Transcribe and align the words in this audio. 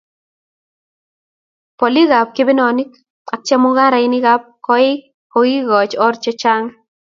Bolikap 1.79 2.27
kebenonik 2.35 2.91
ak 3.33 3.41
chemungaraekab 3.47 4.41
koik 4.65 4.99
kokikoch 5.33 5.93
or 6.05 6.13
chechang 6.23 6.65